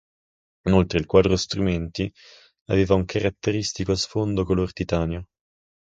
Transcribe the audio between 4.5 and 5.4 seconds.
titanio.